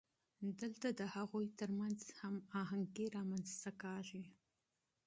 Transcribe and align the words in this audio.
دلته 0.61 0.87
د 0.99 1.01
هغوی 1.15 1.47
ترمنځ 1.59 1.99
هماهنګي 2.19 3.05
رامنځته 3.17 3.71
کیږي. 3.81 4.21